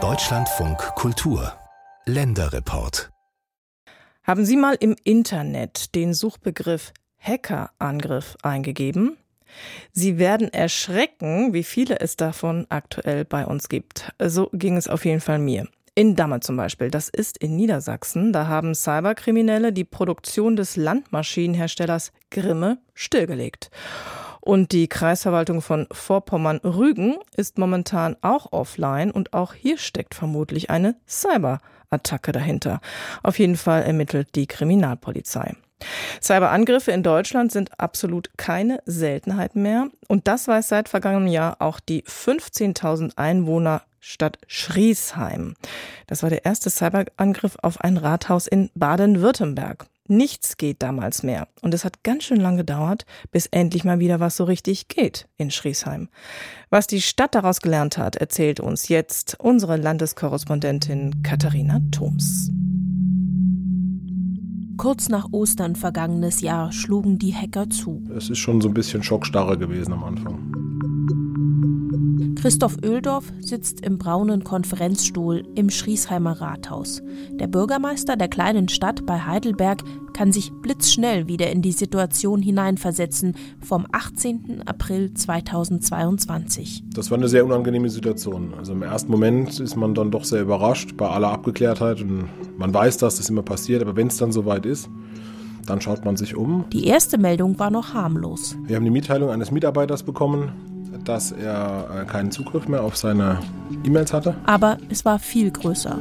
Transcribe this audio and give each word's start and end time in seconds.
Deutschlandfunk 0.00 0.78
Kultur 0.94 1.52
Länderreport 2.04 3.10
Haben 4.22 4.44
Sie 4.44 4.56
mal 4.56 4.76
im 4.78 4.94
Internet 5.02 5.96
den 5.96 6.14
Suchbegriff 6.14 6.92
Hackerangriff 7.18 8.36
eingegeben? 8.44 9.16
Sie 9.90 10.18
werden 10.18 10.52
erschrecken, 10.52 11.52
wie 11.52 11.64
viele 11.64 11.98
es 11.98 12.14
davon 12.14 12.66
aktuell 12.68 13.24
bei 13.24 13.44
uns 13.44 13.68
gibt. 13.68 14.12
So 14.22 14.48
ging 14.52 14.76
es 14.76 14.86
auf 14.86 15.04
jeden 15.04 15.20
Fall 15.20 15.40
mir. 15.40 15.66
In 15.96 16.14
Damme 16.14 16.38
zum 16.38 16.56
Beispiel, 16.56 16.92
das 16.92 17.08
ist 17.08 17.36
in 17.38 17.56
Niedersachsen, 17.56 18.32
da 18.32 18.46
haben 18.46 18.76
Cyberkriminelle 18.76 19.72
die 19.72 19.82
Produktion 19.82 20.54
des 20.54 20.76
Landmaschinenherstellers 20.76 22.12
Grimme 22.30 22.78
stillgelegt. 22.94 23.72
Und 24.48 24.72
die 24.72 24.88
Kreisverwaltung 24.88 25.60
von 25.60 25.86
Vorpommern-Rügen 25.92 27.16
ist 27.36 27.58
momentan 27.58 28.16
auch 28.22 28.50
offline 28.50 29.10
und 29.10 29.34
auch 29.34 29.52
hier 29.52 29.76
steckt 29.76 30.14
vermutlich 30.14 30.70
eine 30.70 30.96
Cyberattacke 31.06 32.32
dahinter. 32.32 32.80
Auf 33.22 33.38
jeden 33.38 33.58
Fall 33.58 33.82
ermittelt 33.82 34.34
die 34.36 34.46
Kriminalpolizei. 34.46 35.54
Cyberangriffe 36.22 36.92
in 36.92 37.02
Deutschland 37.02 37.52
sind 37.52 37.78
absolut 37.78 38.30
keine 38.38 38.80
Seltenheit 38.86 39.54
mehr. 39.54 39.88
Und 40.06 40.28
das 40.28 40.48
weiß 40.48 40.66
seit 40.66 40.88
vergangenem 40.88 41.28
Jahr 41.28 41.56
auch 41.58 41.78
die 41.78 42.02
15.000 42.04 43.18
Einwohner 43.18 43.82
Stadt 44.00 44.38
Schriesheim. 44.46 45.56
Das 46.06 46.22
war 46.22 46.30
der 46.30 46.46
erste 46.46 46.70
Cyberangriff 46.70 47.58
auf 47.60 47.82
ein 47.82 47.98
Rathaus 47.98 48.46
in 48.46 48.70
Baden-Württemberg. 48.74 49.84
Nichts 50.08 50.56
geht 50.56 50.82
damals 50.82 51.22
mehr. 51.22 51.48
Und 51.60 51.74
es 51.74 51.84
hat 51.84 52.02
ganz 52.02 52.24
schön 52.24 52.40
lang 52.40 52.56
gedauert, 52.56 53.04
bis 53.30 53.46
endlich 53.46 53.84
mal 53.84 53.98
wieder 53.98 54.20
was 54.20 54.36
so 54.36 54.44
richtig 54.44 54.88
geht 54.88 55.28
in 55.36 55.50
Schriesheim. 55.50 56.08
Was 56.70 56.86
die 56.86 57.02
Stadt 57.02 57.34
daraus 57.34 57.60
gelernt 57.60 57.98
hat, 57.98 58.16
erzählt 58.16 58.58
uns 58.58 58.88
jetzt 58.88 59.36
unsere 59.38 59.76
Landeskorrespondentin 59.76 61.22
Katharina 61.22 61.80
Thoms. 61.90 62.50
Kurz 64.78 65.08
nach 65.08 65.26
Ostern 65.32 65.76
vergangenes 65.76 66.40
Jahr 66.40 66.72
schlugen 66.72 67.18
die 67.18 67.34
Hacker 67.34 67.68
zu. 67.68 68.02
Es 68.16 68.30
ist 68.30 68.38
schon 68.38 68.60
so 68.60 68.68
ein 68.68 68.74
bisschen 68.74 69.02
Schockstarre 69.02 69.58
gewesen 69.58 69.92
am 69.92 70.04
Anfang. 70.04 70.57
Christoph 72.40 72.76
Öldorf 72.84 73.32
sitzt 73.40 73.84
im 73.84 73.98
braunen 73.98 74.44
Konferenzstuhl 74.44 75.42
im 75.56 75.70
Schriesheimer 75.70 76.40
Rathaus. 76.40 77.02
Der 77.32 77.48
Bürgermeister 77.48 78.14
der 78.14 78.28
kleinen 78.28 78.68
Stadt 78.68 79.04
bei 79.06 79.18
Heidelberg 79.18 79.82
kann 80.12 80.30
sich 80.30 80.52
blitzschnell 80.52 81.26
wieder 81.26 81.50
in 81.50 81.62
die 81.62 81.72
Situation 81.72 82.40
hineinversetzen 82.40 83.34
vom 83.60 83.86
18. 83.90 84.62
April 84.66 85.12
2022. 85.14 86.84
Das 86.94 87.10
war 87.10 87.18
eine 87.18 87.26
sehr 87.26 87.44
unangenehme 87.44 87.90
Situation. 87.90 88.54
Also 88.56 88.72
im 88.72 88.82
ersten 88.82 89.10
Moment 89.10 89.58
ist 89.58 89.74
man 89.74 89.94
dann 89.94 90.12
doch 90.12 90.22
sehr 90.22 90.42
überrascht 90.42 90.96
bei 90.96 91.08
aller 91.08 91.32
Abgeklärtheit 91.32 92.00
und 92.02 92.28
man 92.56 92.72
weiß, 92.72 92.98
dass 92.98 93.16
das 93.16 93.28
immer 93.30 93.42
passiert, 93.42 93.82
aber 93.82 93.96
wenn 93.96 94.06
es 94.06 94.16
dann 94.16 94.30
soweit 94.30 94.64
ist, 94.64 94.88
dann 95.66 95.80
schaut 95.80 96.04
man 96.04 96.16
sich 96.16 96.36
um. 96.36 96.66
Die 96.72 96.86
erste 96.86 97.18
Meldung 97.18 97.58
war 97.58 97.70
noch 97.70 97.94
harmlos. 97.94 98.56
Wir 98.64 98.76
haben 98.76 98.84
die 98.84 98.92
Mitteilung 98.92 99.30
eines 99.30 99.50
Mitarbeiters 99.50 100.04
bekommen, 100.04 100.52
dass 101.04 101.32
er 101.32 101.88
äh, 102.02 102.04
keinen 102.04 102.30
Zugriff 102.30 102.68
mehr 102.68 102.82
auf 102.82 102.96
seine 102.96 103.40
E-Mails 103.84 104.12
hatte. 104.12 104.36
Aber 104.44 104.78
es 104.88 105.04
war 105.04 105.18
viel 105.18 105.50
größer. 105.50 105.98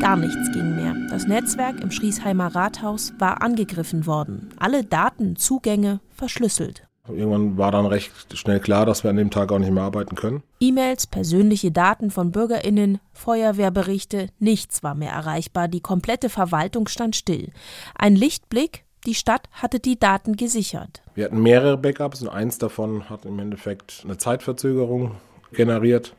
Gar 0.00 0.16
nichts 0.16 0.50
ging 0.52 0.76
mehr. 0.76 0.94
Das 1.10 1.26
Netzwerk 1.26 1.80
im 1.80 1.90
Schriesheimer 1.90 2.54
Rathaus 2.54 3.12
war 3.18 3.42
angegriffen 3.42 4.06
worden. 4.06 4.48
Alle 4.58 4.82
Datenzugänge 4.82 6.00
verschlüsselt. 6.10 6.86
Irgendwann 7.08 7.58
war 7.58 7.72
dann 7.72 7.86
recht 7.86 8.12
schnell 8.34 8.60
klar, 8.60 8.86
dass 8.86 9.02
wir 9.04 9.10
an 9.10 9.16
dem 9.16 9.30
Tag 9.30 9.52
auch 9.52 9.58
nicht 9.58 9.72
mehr 9.72 9.82
arbeiten 9.82 10.14
können. 10.14 10.42
E-Mails, 10.60 11.06
persönliche 11.06 11.72
Daten 11.72 12.10
von 12.10 12.30
Bürgerinnen, 12.30 12.98
Feuerwehrberichte, 13.12 14.28
nichts 14.38 14.82
war 14.82 14.94
mehr 14.94 15.12
erreichbar. 15.12 15.68
Die 15.68 15.80
komplette 15.80 16.28
Verwaltung 16.28 16.88
stand 16.88 17.16
still. 17.16 17.50
Ein 17.94 18.16
Lichtblick, 18.16 18.84
die 19.06 19.14
Stadt 19.14 19.48
hatte 19.52 19.80
die 19.80 19.98
Daten 19.98 20.36
gesichert. 20.36 21.02
Wir 21.14 21.26
hatten 21.26 21.42
mehrere 21.42 21.76
Backups 21.76 22.22
und 22.22 22.28
eins 22.28 22.58
davon 22.58 23.08
hat 23.08 23.24
im 23.24 23.38
Endeffekt 23.38 24.02
eine 24.04 24.18
Zeitverzögerung 24.18 25.12
generiert. 25.52 26.14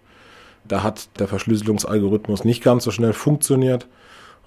Da 0.67 0.83
hat 0.83 1.09
der 1.19 1.27
Verschlüsselungsalgorithmus 1.27 2.43
nicht 2.43 2.63
ganz 2.63 2.83
so 2.83 2.91
schnell 2.91 3.13
funktioniert. 3.13 3.87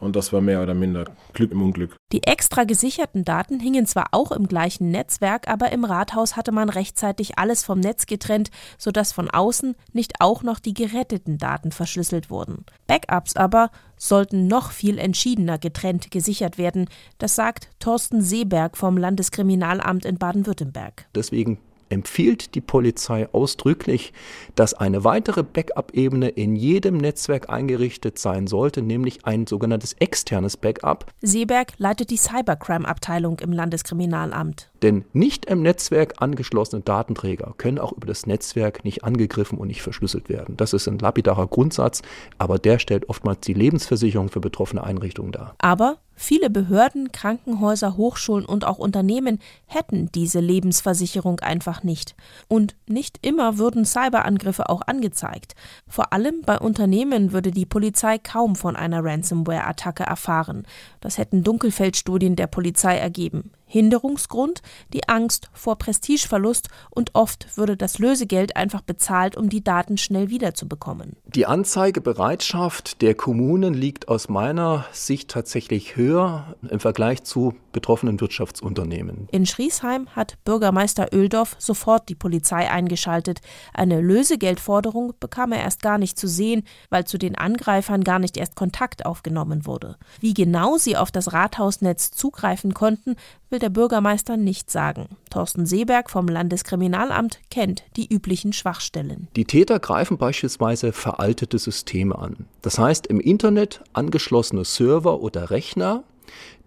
Und 0.00 0.16
das 0.16 0.32
war 0.32 0.40
mehr 0.40 0.62
oder 0.62 0.74
minder 0.74 1.06
Glück 1.32 1.52
im 1.52 1.62
Unglück. 1.62 1.96
Die 2.12 2.24
extra 2.24 2.64
gesicherten 2.64 3.24
Daten 3.24 3.60
hingen 3.60 3.86
zwar 3.86 4.08
auch 4.12 4.32
im 4.32 4.48
gleichen 4.48 4.90
Netzwerk, 4.90 5.48
aber 5.48 5.72
im 5.72 5.84
Rathaus 5.84 6.36
hatte 6.36 6.52
man 6.52 6.68
rechtzeitig 6.68 7.38
alles 7.38 7.64
vom 7.64 7.80
Netz 7.80 8.06
getrennt, 8.06 8.50
sodass 8.78 9.12
von 9.12 9.30
außen 9.30 9.74
nicht 9.92 10.20
auch 10.20 10.42
noch 10.42 10.58
die 10.58 10.74
geretteten 10.74 11.38
Daten 11.38 11.72
verschlüsselt 11.72 12.30
wurden. 12.30 12.64
Backups 12.86 13.36
aber 13.36 13.70
sollten 13.96 14.46
noch 14.46 14.72
viel 14.72 14.98
entschiedener 14.98 15.58
getrennt 15.58 16.10
gesichert 16.10 16.58
werden. 16.58 16.88
Das 17.18 17.34
sagt 17.34 17.68
Thorsten 17.78 18.20
Seeberg 18.20 18.76
vom 18.76 18.96
Landeskriminalamt 18.96 20.04
in 20.04 20.18
Baden-Württemberg. 20.18 21.06
Deswegen 21.14 21.58
empfiehlt 21.94 22.54
die 22.54 22.60
Polizei 22.60 23.28
ausdrücklich, 23.32 24.12
dass 24.54 24.74
eine 24.74 25.04
weitere 25.04 25.42
Backup-Ebene 25.42 26.28
in 26.28 26.56
jedem 26.56 26.98
Netzwerk 26.98 27.48
eingerichtet 27.48 28.18
sein 28.18 28.46
sollte, 28.46 28.82
nämlich 28.82 29.24
ein 29.24 29.46
sogenanntes 29.46 29.94
externes 29.94 30.56
Backup. 30.56 31.06
Seeberg 31.22 31.72
leitet 31.78 32.10
die 32.10 32.18
Cybercrime-Abteilung 32.18 33.38
im 33.38 33.52
Landeskriminalamt. 33.52 34.70
Denn 34.84 35.06
nicht 35.14 35.46
im 35.46 35.62
Netzwerk 35.62 36.16
angeschlossene 36.18 36.82
Datenträger 36.82 37.54
können 37.56 37.78
auch 37.78 37.92
über 37.92 38.06
das 38.06 38.26
Netzwerk 38.26 38.84
nicht 38.84 39.02
angegriffen 39.02 39.56
und 39.56 39.68
nicht 39.68 39.80
verschlüsselt 39.80 40.28
werden. 40.28 40.58
Das 40.58 40.74
ist 40.74 40.86
ein 40.86 40.98
lapidarer 40.98 41.46
Grundsatz, 41.46 42.02
aber 42.36 42.58
der 42.58 42.78
stellt 42.78 43.08
oftmals 43.08 43.40
die 43.40 43.54
Lebensversicherung 43.54 44.28
für 44.28 44.40
betroffene 44.40 44.84
Einrichtungen 44.84 45.32
dar. 45.32 45.54
Aber 45.56 45.96
Viele 46.16 46.48
Behörden, 46.48 47.10
Krankenhäuser, 47.10 47.96
Hochschulen 47.96 48.44
und 48.44 48.64
auch 48.64 48.78
Unternehmen 48.78 49.40
hätten 49.66 50.10
diese 50.12 50.38
Lebensversicherung 50.38 51.40
einfach 51.40 51.82
nicht. 51.82 52.14
Und 52.46 52.76
nicht 52.86 53.26
immer 53.26 53.58
würden 53.58 53.84
Cyberangriffe 53.84 54.68
auch 54.68 54.82
angezeigt. 54.82 55.56
Vor 55.88 56.12
allem 56.12 56.42
bei 56.46 56.58
Unternehmen 56.58 57.32
würde 57.32 57.50
die 57.50 57.66
Polizei 57.66 58.18
kaum 58.18 58.54
von 58.54 58.76
einer 58.76 59.04
Ransomware-Attacke 59.04 60.04
erfahren. 60.04 60.66
Das 61.00 61.18
hätten 61.18 61.42
Dunkelfeldstudien 61.42 62.36
der 62.36 62.46
Polizei 62.46 62.96
ergeben. 62.96 63.50
Hinderungsgrund 63.74 64.62
die 64.92 65.08
Angst 65.08 65.50
vor 65.52 65.76
Prestigeverlust 65.76 66.68
und 66.90 67.10
oft 67.14 67.56
würde 67.56 67.76
das 67.76 67.98
Lösegeld 67.98 68.54
einfach 68.54 68.82
bezahlt, 68.82 69.36
um 69.36 69.48
die 69.48 69.64
Daten 69.64 69.98
schnell 69.98 70.30
wiederzubekommen. 70.30 71.16
Die 71.26 71.44
Anzeigebereitschaft 71.46 73.02
der 73.02 73.16
Kommunen 73.16 73.74
liegt 73.74 74.06
aus 74.06 74.28
meiner 74.28 74.84
Sicht 74.92 75.28
tatsächlich 75.28 75.96
höher 75.96 76.54
im 76.70 76.78
Vergleich 76.78 77.24
zu 77.24 77.54
betroffenen 77.72 78.20
Wirtschaftsunternehmen. 78.20 79.26
In 79.32 79.44
Schriesheim 79.44 80.06
hat 80.14 80.36
Bürgermeister 80.44 81.12
Öldorf 81.12 81.56
sofort 81.58 82.08
die 82.08 82.14
Polizei 82.14 82.70
eingeschaltet. 82.70 83.40
Eine 83.72 84.00
Lösegeldforderung 84.00 85.14
bekam 85.18 85.50
er 85.50 85.62
erst 85.62 85.82
gar 85.82 85.98
nicht 85.98 86.16
zu 86.16 86.28
sehen, 86.28 86.62
weil 86.90 87.06
zu 87.06 87.18
den 87.18 87.36
Angreifern 87.36 88.04
gar 88.04 88.20
nicht 88.20 88.36
erst 88.36 88.54
Kontakt 88.54 89.04
aufgenommen 89.04 89.66
wurde. 89.66 89.96
Wie 90.20 90.32
genau 90.32 90.76
sie 90.76 90.96
auf 90.96 91.10
das 91.10 91.32
Rathausnetz 91.32 92.12
zugreifen 92.12 92.72
konnten, 92.72 93.16
will 93.50 93.63
der 93.64 93.70
Bürgermeister 93.70 94.36
nicht 94.36 94.70
sagen. 94.70 95.08
Thorsten 95.30 95.64
Seeberg 95.64 96.10
vom 96.10 96.28
Landeskriminalamt 96.28 97.40
kennt 97.50 97.82
die 97.96 98.06
üblichen 98.12 98.52
Schwachstellen. 98.52 99.28
Die 99.36 99.46
Täter 99.46 99.80
greifen 99.80 100.18
beispielsweise 100.18 100.92
veraltete 100.92 101.58
Systeme 101.58 102.18
an. 102.18 102.44
Das 102.60 102.78
heißt, 102.78 103.06
im 103.06 103.20
Internet 103.20 103.80
angeschlossene 103.94 104.66
Server 104.66 105.22
oder 105.22 105.48
Rechner 105.50 106.04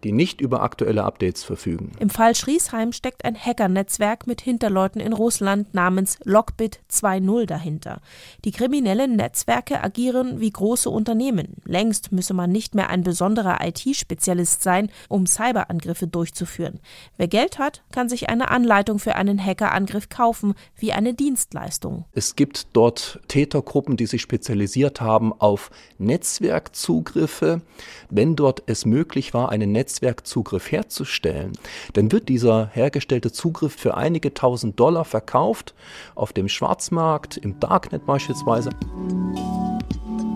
die 0.03 0.11
nicht 0.11 0.41
über 0.41 0.61
aktuelle 0.61 1.03
Updates 1.03 1.43
verfügen. 1.43 1.91
Im 1.99 2.09
Fall 2.09 2.35
Schriesheim 2.35 2.91
steckt 2.91 3.25
ein 3.25 3.35
Hackernetzwerk 3.35 4.27
mit 4.27 4.41
Hinterleuten 4.41 5.01
in 5.01 5.13
Russland 5.13 5.73
namens 5.73 6.19
Lockbit 6.23 6.79
2.0 6.91 7.45
dahinter. 7.45 8.01
Die 8.45 8.51
kriminellen 8.51 9.15
Netzwerke 9.15 9.83
agieren 9.83 10.39
wie 10.39 10.51
große 10.51 10.89
Unternehmen. 10.89 11.55
Längst 11.65 12.11
müsse 12.11 12.33
man 12.33 12.51
nicht 12.51 12.75
mehr 12.75 12.89
ein 12.89 13.03
besonderer 13.03 13.57
IT-Spezialist 13.65 14.61
sein, 14.61 14.91
um 15.09 15.25
Cyberangriffe 15.25 16.07
durchzuführen. 16.07 16.79
Wer 17.17 17.27
Geld 17.27 17.57
hat, 17.57 17.83
kann 17.91 18.07
sich 18.07 18.29
eine 18.29 18.49
Anleitung 18.51 18.99
für 18.99 19.15
einen 19.15 19.43
Hackerangriff 19.43 20.09
kaufen, 20.09 20.53
wie 20.75 20.93
eine 20.93 21.13
Dienstleistung. 21.13 22.05
Es 22.13 22.35
gibt 22.35 22.67
dort 22.73 23.19
Tätergruppen, 23.27 23.97
die 23.97 24.05
sich 24.05 24.21
spezialisiert 24.21 25.01
haben 25.01 25.33
auf 25.33 25.71
Netzwerkzugriffe. 25.97 27.61
Wenn 28.09 28.35
dort 28.35 28.63
es 28.67 28.85
möglich 28.85 29.33
war, 29.33 29.49
eine 29.49 29.65
Netz 29.65 29.86
Netzwerkzugriff 29.87 30.69
herzustellen, 30.69 31.53
dann 31.93 32.11
wird 32.11 32.27
dieser 32.27 32.67
hergestellte 32.67 33.31
Zugriff 33.31 33.73
für 33.73 33.95
einige 33.95 34.33
tausend 34.33 34.77
Dollar 34.79 35.05
verkauft 35.05 35.73
auf 36.13 36.33
dem 36.33 36.49
Schwarzmarkt, 36.49 37.37
im 37.37 37.59
Darknet 37.61 38.05
beispielsweise. 38.05 38.69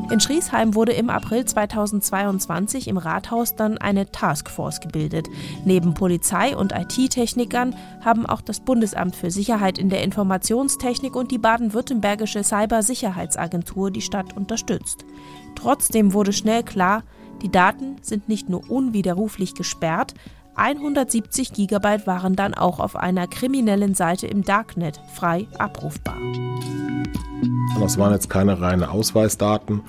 In 0.10 0.20
Schriesheim 0.20 0.76
wurde 0.76 0.92
im 0.92 1.10
April 1.10 1.46
2022 1.46 2.90
im 2.90 2.98
Rathaus 2.98 3.56
dann 3.56 3.78
eine 3.78 4.12
Taskforce 4.12 4.82
gebildet. 4.82 5.28
Neben 5.64 5.94
Polizei 5.94 6.56
und 6.56 6.74
IT-Technikern 6.74 7.76
haben 8.04 8.26
auch 8.26 8.42
das 8.42 8.60
Bundesamt 8.60 9.16
für 9.16 9.32
Sicherheit 9.32 9.78
in 9.78 9.90
der 9.90 10.04
Informationstechnik 10.04 11.16
und 11.16 11.32
die 11.32 11.38
baden-württembergische 11.38 12.44
Cybersicherheitsagentur 12.44 13.90
die 13.90 14.02
Stadt 14.02 14.36
unterstützt. 14.36 15.06
Trotzdem 15.56 16.12
wurde 16.12 16.34
schnell 16.34 16.64
klar, 16.64 17.04
die 17.42 17.50
Daten 17.52 17.98
sind 18.02 18.30
nicht 18.30 18.50
nur 18.50 18.70
unwiderruflich 18.70 19.56
gesperrt, 19.56 20.14
170 20.56 21.54
Gigabyte 21.54 22.06
waren 22.06 22.36
dann 22.36 22.54
auch 22.54 22.80
auf 22.80 22.96
einer 22.96 23.28
kriminellen 23.28 23.96
Seite 23.96 24.28
im 24.28 24.44
Darknet 24.44 25.00
frei 25.14 25.48
abrufbar. 25.58 26.18
Das 27.80 27.98
waren 27.98 28.14
jetzt 28.14 28.30
keine 28.30 28.60
reinen 28.60 28.84
Ausweisdaten. 28.84 29.82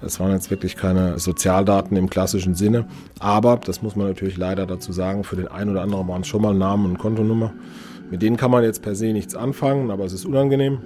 Es 0.00 0.20
waren 0.20 0.30
jetzt 0.30 0.50
wirklich 0.50 0.76
keine 0.76 1.18
Sozialdaten 1.18 1.96
im 1.96 2.08
klassischen 2.08 2.54
Sinne. 2.54 2.86
Aber, 3.18 3.56
das 3.56 3.82
muss 3.82 3.96
man 3.96 4.06
natürlich 4.06 4.36
leider 4.36 4.64
dazu 4.66 4.92
sagen, 4.92 5.24
für 5.24 5.36
den 5.36 5.48
einen 5.48 5.70
oder 5.70 5.82
anderen 5.82 6.06
waren 6.06 6.22
es 6.22 6.28
schon 6.28 6.42
mal 6.42 6.54
Namen 6.54 6.86
und 6.86 6.98
Kontonummer. 6.98 7.52
Mit 8.10 8.22
denen 8.22 8.36
kann 8.36 8.50
man 8.50 8.62
jetzt 8.62 8.80
per 8.80 8.94
se 8.94 9.12
nichts 9.12 9.34
anfangen, 9.34 9.90
aber 9.90 10.04
es 10.04 10.12
ist 10.12 10.24
unangenehm. 10.24 10.78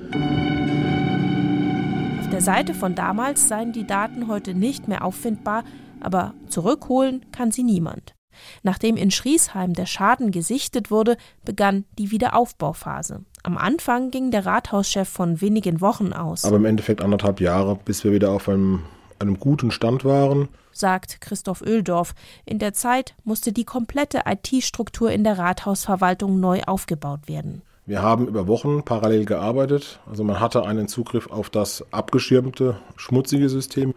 Auf 2.21 2.31
der 2.31 2.41
Seite 2.41 2.73
von 2.75 2.95
damals 2.95 3.49
seien 3.49 3.73
die 3.73 3.87
Daten 3.87 4.27
heute 4.27 4.55
nicht 4.55 4.89
mehr 4.89 5.05
auffindbar, 5.05 5.63
aber 6.03 6.35
zurückholen 6.49 7.25
kann 7.33 7.51
sie 7.51 7.63
niemand. 7.63 8.15
Nachdem 8.63 8.97
in 8.97 9.11
Schriesheim 9.11 9.75
der 9.75 9.87
Schaden 9.87 10.31
gesichtet 10.31 10.91
wurde, 10.91 11.17
begann 11.45 11.85
die 11.99 12.11
Wiederaufbauphase. 12.11 13.25
Am 13.43 13.59
Anfang 13.59 14.11
ging 14.11 14.31
der 14.31 14.47
Rathauschef 14.47 15.09
von 15.09 15.41
wenigen 15.41 15.81
Wochen 15.81 16.13
aus. 16.13 16.45
Aber 16.45 16.57
im 16.57 16.65
Endeffekt 16.65 17.03
anderthalb 17.03 17.41
Jahre, 17.41 17.77
bis 17.85 18.05
wir 18.05 18.13
wieder 18.13 18.31
auf 18.31 18.49
einem, 18.49 18.85
einem 19.19 19.39
guten 19.39 19.71
Stand 19.71 20.05
waren. 20.05 20.49
Sagt 20.73 21.21
Christoph 21.21 21.63
Öldorf. 21.63 22.15
In 22.47 22.59
der 22.59 22.73
Zeit 22.73 23.15
musste 23.25 23.53
die 23.53 23.65
komplette 23.65 24.23
IT-Struktur 24.27 25.11
in 25.11 25.25
der 25.25 25.39
Rathausverwaltung 25.39 26.41
neu 26.41 26.63
aufgebaut 26.63 27.29
werden. 27.29 27.63
Wir 27.85 28.01
haben 28.01 28.29
über 28.29 28.47
Wochen 28.47 28.85
parallel 28.85 29.25
gearbeitet. 29.25 30.01
Also 30.09 30.23
man 30.23 30.39
hatte 30.39 30.65
einen 30.65 30.87
Zugriff 30.87 31.27
auf 31.29 31.51
das 31.51 31.85
abgeschirmte, 31.93 32.77
schmutzige 32.97 33.49
System 33.49 33.95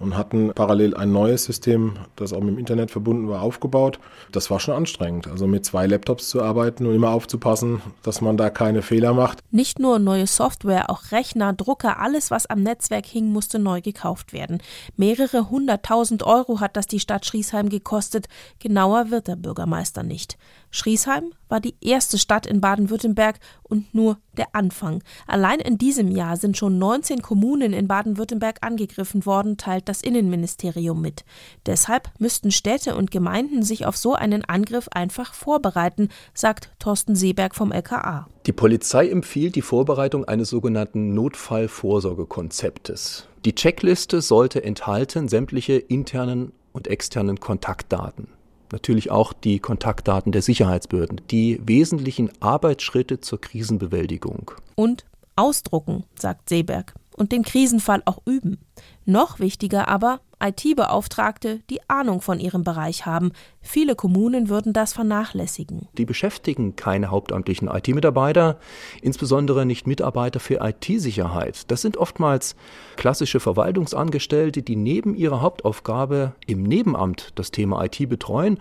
und 0.00 0.16
hatten 0.16 0.52
parallel 0.54 0.96
ein 0.96 1.12
neues 1.12 1.44
System, 1.44 1.92
das 2.16 2.32
auch 2.32 2.40
mit 2.40 2.48
dem 2.48 2.58
Internet 2.58 2.90
verbunden 2.90 3.28
war, 3.28 3.42
aufgebaut. 3.42 4.00
Das 4.32 4.50
war 4.50 4.58
schon 4.58 4.74
anstrengend. 4.74 5.28
Also 5.28 5.46
mit 5.46 5.64
zwei 5.64 5.86
Laptops 5.86 6.30
zu 6.30 6.42
arbeiten 6.42 6.86
und 6.86 6.94
immer 6.94 7.10
aufzupassen, 7.10 7.82
dass 8.02 8.20
man 8.20 8.36
da 8.36 8.50
keine 8.50 8.82
Fehler 8.82 9.12
macht. 9.12 9.40
Nicht 9.50 9.78
nur 9.78 9.98
neue 9.98 10.26
Software, 10.26 10.90
auch 10.90 11.12
Rechner, 11.12 11.52
Drucker, 11.52 12.00
alles, 12.00 12.30
was 12.30 12.46
am 12.46 12.62
Netzwerk 12.62 13.06
hing, 13.06 13.30
musste 13.30 13.58
neu 13.58 13.82
gekauft 13.82 14.32
werden. 14.32 14.62
Mehrere 14.96 15.50
hunderttausend 15.50 16.22
Euro 16.22 16.60
hat 16.60 16.76
das 16.76 16.86
die 16.86 17.00
Stadt 17.00 17.26
Schriesheim 17.26 17.68
gekostet. 17.68 18.26
Genauer 18.58 19.10
wird 19.10 19.28
der 19.28 19.36
Bürgermeister 19.36 20.02
nicht. 20.02 20.38
Schriesheim 20.70 21.32
war 21.50 21.60
die 21.60 21.74
erste 21.80 22.18
Stadt 22.18 22.46
in 22.46 22.60
Baden-Württemberg 22.60 23.38
und 23.62 23.94
nur 23.94 24.18
der 24.36 24.54
Anfang. 24.54 25.02
Allein 25.26 25.58
in 25.60 25.78
diesem 25.78 26.10
Jahr 26.10 26.36
sind 26.36 26.56
schon 26.56 26.78
19 26.78 27.22
Kommunen 27.22 27.72
in 27.72 27.88
Baden-Württemberg 27.88 28.58
angegriffen 28.62 29.26
worden, 29.26 29.56
teilt 29.56 29.88
das 29.88 30.02
Innenministerium 30.02 31.00
mit. 31.00 31.24
Deshalb 31.66 32.10
müssten 32.18 32.50
Städte 32.50 32.96
und 32.96 33.10
Gemeinden 33.10 33.62
sich 33.62 33.86
auf 33.86 33.96
so 33.96 34.14
einen 34.14 34.44
Angriff 34.44 34.88
einfach 34.92 35.34
vorbereiten, 35.34 36.08
sagt 36.32 36.70
Thorsten 36.78 37.16
Seeberg 37.16 37.54
vom 37.54 37.72
LKA. 37.72 38.28
Die 38.46 38.52
Polizei 38.52 39.08
empfiehlt 39.08 39.56
die 39.56 39.62
Vorbereitung 39.62 40.24
eines 40.24 40.50
sogenannten 40.50 41.14
Notfallvorsorgekonzeptes. 41.14 43.26
Die 43.44 43.54
Checkliste 43.54 44.20
sollte 44.20 44.62
enthalten 44.62 45.28
sämtliche 45.28 45.74
internen 45.74 46.52
und 46.72 46.88
externen 46.88 47.40
Kontaktdaten 47.40 48.28
natürlich 48.72 49.10
auch 49.10 49.32
die 49.32 49.58
Kontaktdaten 49.58 50.32
der 50.32 50.42
Sicherheitsbehörden, 50.42 51.20
die 51.30 51.60
wesentlichen 51.64 52.30
Arbeitsschritte 52.40 53.20
zur 53.20 53.40
Krisenbewältigung. 53.40 54.52
Und 54.74 55.04
ausdrucken, 55.36 56.04
sagt 56.14 56.48
Seeberg, 56.48 56.94
und 57.16 57.32
den 57.32 57.42
Krisenfall 57.42 58.02
auch 58.06 58.18
üben. 58.26 58.58
Noch 59.04 59.40
wichtiger 59.40 59.88
aber, 59.88 60.20
IT-Beauftragte, 60.42 61.60
die 61.68 61.80
Ahnung 61.88 62.22
von 62.22 62.40
ihrem 62.40 62.64
Bereich 62.64 63.04
haben. 63.04 63.32
Viele 63.62 63.94
Kommunen 63.94 64.48
würden 64.48 64.72
das 64.72 64.94
vernachlässigen. 64.94 65.88
Die 65.96 66.06
beschäftigen 66.06 66.76
keine 66.76 67.10
hauptamtlichen 67.10 67.68
IT-Mitarbeiter, 67.68 68.58
insbesondere 69.02 69.66
nicht 69.66 69.86
Mitarbeiter 69.86 70.40
für 70.40 70.60
IT-Sicherheit. 70.62 71.70
Das 71.70 71.82
sind 71.82 71.96
oftmals 71.96 72.56
klassische 72.96 73.38
Verwaltungsangestellte, 73.38 74.62
die 74.62 74.76
neben 74.76 75.14
ihrer 75.14 75.42
Hauptaufgabe 75.42 76.32
im 76.46 76.62
Nebenamt 76.62 77.32
das 77.34 77.50
Thema 77.50 77.84
IT 77.84 78.08
betreuen 78.08 78.58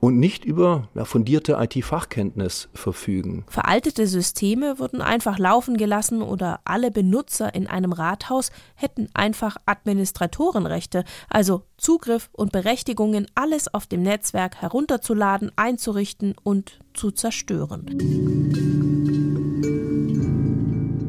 und 0.00 0.18
nicht 0.18 0.44
über 0.44 0.88
ja, 0.94 1.04
fundierte 1.04 1.58
IT-Fachkenntnis 1.60 2.68
verfügen. 2.74 3.44
Veraltete 3.48 4.06
Systeme 4.06 4.78
wurden 4.78 5.02
einfach 5.02 5.38
laufen 5.38 5.76
gelassen 5.76 6.22
oder 6.22 6.60
alle 6.64 6.90
Benutzer 6.90 7.54
in 7.54 7.66
einem 7.66 7.92
Rathaus 7.92 8.50
hätten 8.74 9.08
einfach 9.14 9.56
Administratorenrechte, 9.66 11.04
also 11.28 11.62
Zugriff 11.76 12.30
und 12.32 12.52
Berechtigungen, 12.52 13.26
alles 13.34 13.72
auf 13.72 13.86
dem 13.86 14.02
Netzwerk 14.02 14.39
herunterzuladen, 14.48 15.52
einzurichten 15.56 16.34
und 16.42 16.78
zu 16.94 17.10
zerstören. 17.10 17.86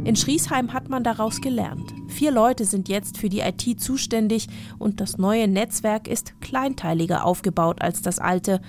In 0.04 0.16
Schriesheim 0.16 0.74
hat 0.74 0.90
man 0.90 1.04
daraus 1.04 1.42
gelernt. 1.42 1.94
Vier 2.08 2.32
Leute 2.32 2.66
sind 2.66 2.90
jetzt 2.90 3.18
für 3.18 3.30
die 3.30 3.40
IT 3.40 3.80
zuständig 3.80 4.48
und 4.78 5.00
das 5.00 5.18
neue 5.18 5.48
Netzwerk 5.48 6.08
ist 6.08 6.34
kleinteiliger 6.42 7.24
aufgebaut 7.26 7.82
als 7.82 8.02
das 8.02 8.20
alte. 8.20 8.60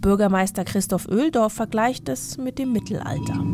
Bürgermeister 0.00 0.64
Christoph 0.64 1.06
Öldorf 1.08 1.52
vergleicht 1.52 2.08
es 2.08 2.38
mit 2.38 2.58
dem 2.58 2.72
Mittelalter. 2.72 3.44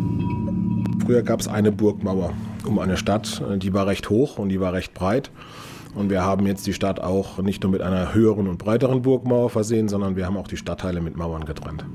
Früher 1.05 1.23
gab 1.23 1.41
es 1.41 1.49
eine 1.49 1.73
Burgmauer 1.73 2.33
um 2.65 2.79
eine 2.79 2.97
Stadt, 2.97 3.43
die 3.57 3.73
war 3.73 3.87
recht 3.87 4.09
hoch 4.11 4.39
und 4.39 4.49
die 4.49 4.61
war 4.61 4.73
recht 4.73 4.95
breit. 4.95 5.31
Und 5.97 6.11
wir 6.11 6.23
haben 6.23 6.47
jetzt 6.47 6.67
die 6.67 6.75
Stadt 6.75 7.01
auch 7.01 7.39
nicht 7.39 7.63
nur 7.63 7.73
mit 7.73 7.81
einer 7.81 8.13
höheren 8.13 8.49
und 8.49 8.59
breiteren 8.59 9.01
Burgmauer 9.01 9.49
versehen, 9.49 9.89
sondern 9.89 10.15
wir 10.15 10.27
haben 10.27 10.37
auch 10.37 10.47
die 10.47 10.59
Stadtteile 10.59 11.01
mit 11.01 11.17
Mauern 11.17 11.47
getrennt. 11.47 11.87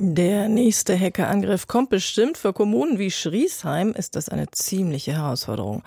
Der 0.00 0.48
nächste 0.48 0.98
Hackerangriff 0.98 1.66
kommt 1.66 1.90
bestimmt. 1.90 2.38
Für 2.38 2.54
Kommunen 2.54 2.98
wie 2.98 3.10
Schriesheim 3.10 3.92
ist 3.92 4.16
das 4.16 4.30
eine 4.30 4.50
ziemliche 4.50 5.12
Herausforderung. 5.12 5.82